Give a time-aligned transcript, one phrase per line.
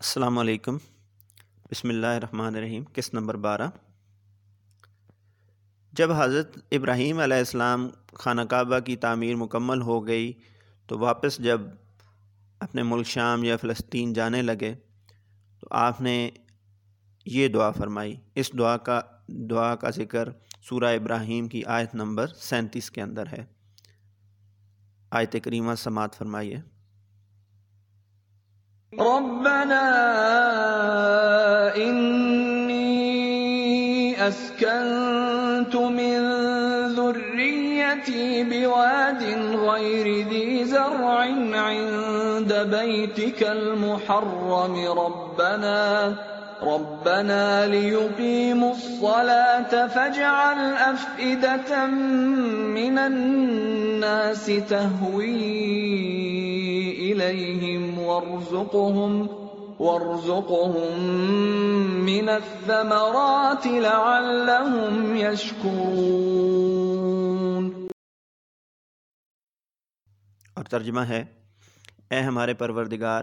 [0.00, 0.76] السلام علیکم۔
[1.70, 3.68] بسم اللہ الرحمن الرحیم۔ کس نمبر بارہ؟
[5.92, 10.32] جب حضرت ابراہیم علیہ السلام خانہ کعبہ کی تعمیر مکمل ہو گئی
[10.86, 11.60] تو واپس جب
[12.60, 14.74] اپنے ملک شام یا فلسطین جانے لگے
[15.60, 16.30] تو آپ نے
[17.26, 20.28] یہ دعا فرمائی۔ اس دعا کا دعا کا ذکر
[20.68, 23.44] سورہ ابراہیم کی آیت نمبر سینتیس کے اندر ہے۔
[25.10, 26.79] آیت کریمہ سماعت فرمائیے۔
[28.98, 29.86] ربنا
[31.76, 32.88] إني
[34.28, 36.18] أسكنت من
[36.98, 39.22] ذريتي بواد
[39.54, 41.18] غير ذي زرع
[41.54, 44.74] عند بيتك المحرم.
[44.98, 46.14] ربنا
[46.62, 55.90] ربنا ليقيموا الصلاة فاجعل أفئدة من الناس تهوي
[57.12, 59.26] إليهم وارزقهم
[59.80, 61.04] وارزقهم
[62.04, 67.88] من الثمرات لعلهم يشكرون۔
[70.54, 71.24] اور ترجمہ ہے،
[72.10, 73.22] اے ہمارے پروردگار،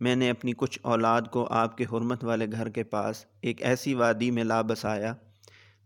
[0.00, 3.94] میں نے اپنی کچھ اولاد کو آپ کے حرمت والے گھر کے پاس ایک ایسی
[3.94, 5.14] وادی میں لا بسایا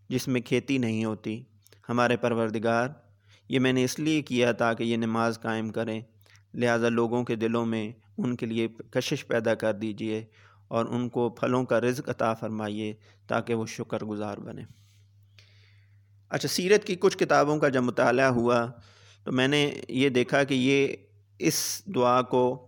[0.09, 1.43] جس میں کھیتی نہیں ہوتی۔
[1.89, 2.89] ہمارے پروردگار،
[3.49, 6.01] یہ میں نے اس لیے کیا تاکہ یہ نماز قائم کریں۔
[6.57, 10.25] لہٰذا لوگوں کے دلوں میں ان کے لیے کشش پیدا کر دیجیے
[10.69, 12.95] اور ان کو پھلوں کا رزق عطا فرمائیے
[13.27, 14.63] تاکہ وہ شکر گزار بنے
[16.29, 18.67] اچھا سیرت کی کچھ کتابوں کا جب مطالعہ ہوا
[19.25, 20.97] تو میں نے یہ دیکھا کہ یہ
[21.39, 22.67] اس دعا کو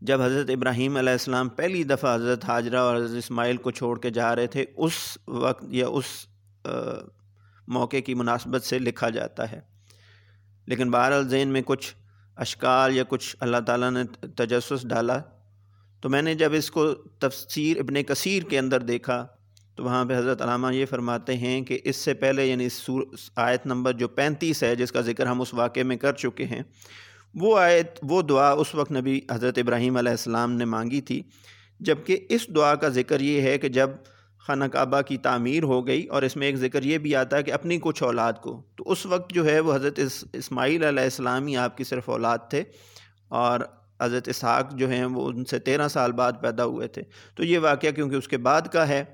[0.00, 4.10] جب حضرت ابراہیم علیہ السلام پہلی دفعہ حضرت حاجرہ اور حضرت اسماعیل کو چھوڑ کے
[4.10, 6.04] جا رہے تھے، اس وقت یا اس
[7.68, 9.60] موقع کی مناسبت سے لکھا جاتا ہے۔
[10.66, 11.94] لیکن بہرحال ذہن میں کچھ
[12.36, 14.04] اشکال یا کچھ اللہ تعالیٰ نے
[14.36, 15.18] تجسس ڈالا،
[16.02, 19.26] تو میں نے جب اس کو تفسیر ابن کثیر کے اندر دیکھا،
[19.76, 23.02] تو وہاں پہ حضرت علامہ یہ فرماتے ہیں کہ اس سے پہلے یعنی سور
[23.36, 26.62] آیت نمبر جو پینتیس ہے، جس کا ذکر ہم اس واقعے میں کر چکے ہیں،
[27.34, 31.22] وہ آیت، وہ دعا اس وقت نبی حضرت ابراہیم علیہ السلام نے مانگی تھی،
[31.80, 33.90] جبکہ اس دعا کا ذکر یہ ہے کہ جب
[34.46, 37.42] خانہ کعبہ کی تعمیر ہو گئی اور اس میں ایک ذکر یہ بھی آتا ہے
[37.42, 40.00] کہ اپنی کچھ اولاد کو۔ تو اس وقت جو ہے وہ حضرت
[40.32, 42.62] اسماعیل علیہ السلام ہی آپ کی صرف اولاد تھے
[43.28, 43.60] اور
[44.00, 47.02] حضرت اسحاق جو ہیں وہ ان سے تیرہ سال بعد پیدا ہوئے تھے۔
[47.34, 49.04] تو یہ واقعہ کیونکہ اس کے بعد کا ہے،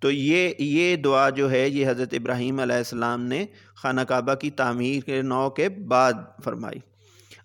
[0.00, 4.50] تو یہ یہ دعا جو ہے یہ حضرت ابراہیم علیہ السلام نے خانہ کعبہ کی
[4.50, 6.12] تعمیر کے نو کے بعد
[6.44, 6.78] فرمائی۔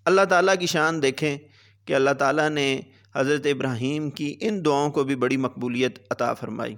[0.06, 1.38] اللہ تعالیٰ کی شان دیکھیں
[1.86, 2.80] کہ اللہ تعالیٰ نے
[3.16, 6.76] حضرت ابراہیم کی ان دعاؤں کو بھی بڑی مقبولیت عطا فرمائی۔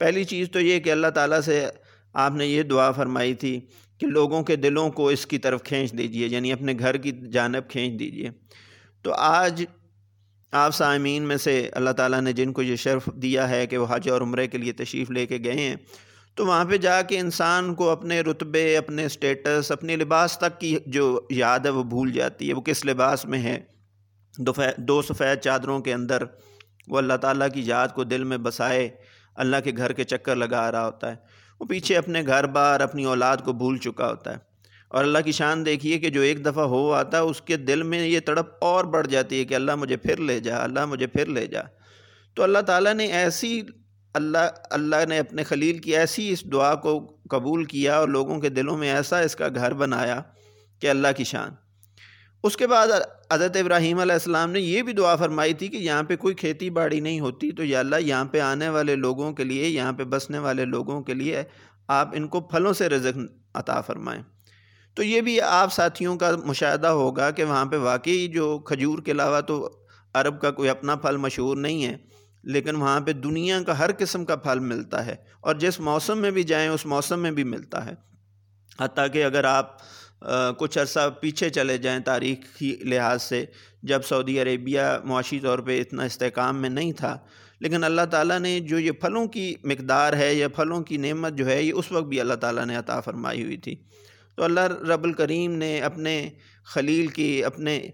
[0.00, 1.66] پہلی چیز تو یہ کہ اللہ تعالیٰ سے
[2.12, 3.60] آپ نے یہ دعا فرمائی تھی
[3.98, 7.70] کہ لوگوں کے دلوں کو اس کی طرف کھینچ دیجیے یعنی اپنے گھر کی جانب
[7.70, 8.30] کھینچ دیجیے۔
[9.02, 9.64] تو آج
[10.52, 13.86] آپ سامعین میں سے اللہ تعالیٰ نے جن کو یہ شرف دیا ہے کہ وہ
[13.90, 15.76] حج اور عمرے کے لیے تشریف لے کے گئے ہیں،
[16.34, 20.76] تو وہاں پہ جا کے انسان کو اپنے رتبے، اپنے سٹیٹس اپنے لباس تک کی
[20.86, 23.58] جو یاد ہے وہ بھول جاتی ہے۔ وہ کس لباس میں ہے؟
[24.78, 26.22] دو سفید چادروں کے اندر
[26.88, 28.88] وہ اللہ تعالیٰ کی یاد کو دل میں بسائے۔
[29.40, 31.16] اللہ کے گھر کے چکر لگا رہا ہوتا ہے۔
[31.60, 34.36] وہ پیچھے اپنے گھر بار اپنی اولاد کو بھول چکا ہوتا ہے۔
[34.88, 37.82] اور اللہ کی شان دیکھیے کہ جو ایک دفعہ ہو آتا ہے، اس کے دل
[37.82, 41.06] میں یہ تڑپ اور بڑھ جاتی ہے کہ اللہ مجھے پھر لے جا، اللہ مجھے
[41.06, 41.60] پھر لے جا۔
[42.34, 43.62] تو اللہ تعالیٰ نے ایسی
[44.14, 44.38] اللہ
[44.70, 48.78] اللہ نے اپنے خلیل کی ایسی اس دعا کو قبول کیا اور لوگوں کے دلوں
[48.78, 50.22] میں ایسا اس کا گھر بنایا
[50.80, 51.69] کہ اللہ کی شان۔
[52.44, 52.88] اس کے بعد
[53.32, 56.70] حضرت ابراہیم علیہ السلام نے یہ بھی دعا فرمائی تھی کہ یہاں پہ کوئی کھیتی
[56.70, 60.04] باڑی نہیں ہوتی، تو یا اللہ یہاں پہ آنے والے لوگوں کے لیے، یہاں پہ
[60.04, 61.42] بسنے والے لوگوں کے لیے
[61.88, 63.18] آپ ان کو پھلوں سے رزق
[63.54, 64.22] عطا فرمائیں۔
[64.96, 69.12] تو یہ بھی آپ ساتھیوں کا مشاہدہ ہوگا کہ وہاں پہ واقعی جو کھجور کے
[69.12, 69.68] علاوہ تو
[70.14, 71.96] عرب کا کوئی اپنا پھل مشہور نہیں ہے،
[72.44, 76.30] لیکن وہاں پہ دنیا کا ہر قسم کا پھل ملتا ہے اور جس موسم میں
[76.30, 77.94] بھی جائیں، اس موسم میں بھی ملتا ہے۔
[78.80, 79.76] حتیٰ کہ اگر آپ
[80.58, 83.44] کچھ عرصہ پیچھے چلے جائیں تاریخی لحاظ سے،
[83.82, 87.18] جب سعودی عربیہ معاشی طور پہ اتنا استحکام میں نہیں تھا۔
[87.60, 91.46] لیکن اللہ تعالیٰ نے جو یہ پھلوں کی مقدار ہے، یا پھلوں کی نعمت جو
[91.46, 93.76] ہے، یہ اس وقت بھی اللہ تعالیٰ نے عطا فرمائی ہوئی تھی۔
[94.36, 96.30] تو اللہ رب الکریم نے اپنے
[96.64, 97.90] خلیل کی، اپنے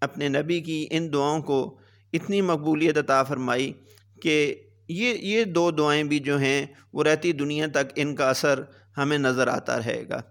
[0.00, 1.78] اپنے نبی کی ان دعاؤں کو
[2.12, 3.72] اتنی مقبولیت عطا فرمائی
[4.22, 4.54] کہ
[4.88, 8.62] یہ یہ دو دعائیں بھی جو ہیں، وہ رہتی دنیا تک ان کا اثر
[8.96, 10.22] ہمیں نظر آتا رہے گا۔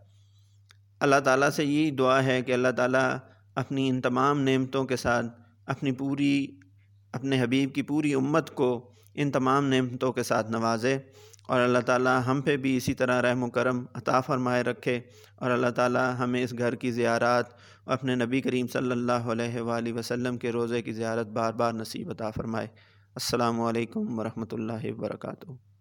[1.04, 3.18] اللہ تعالیٰ سے یہی دعا ہے کہ اللہ تعالیٰ
[3.56, 5.26] اپنی ان تمام نعمتوں کے ساتھ
[5.66, 6.60] اپنی پوری،
[7.14, 8.70] اپنے حبیب کی پوری امت کو
[9.16, 10.98] ان تمام نعمتوں کے ساتھ نوازے
[11.48, 15.00] اور اللہ تعالیٰ ہم پہ بھی اسی طرح رحم و کرم عطا فرمائے رکھے
[15.36, 17.54] اور اللہ تعالیٰ ہمیں اس گھر کی زیارات
[17.84, 21.74] اور اپنے نبی کریم صلی اللہ علیہ وآلہ وسلم کے روزے کی زیارت بار بار
[21.74, 22.68] نصیب عطا فرمائے۔
[23.16, 25.73] السلام علیکم ورحمۃ اللہ وبرکاتہ۔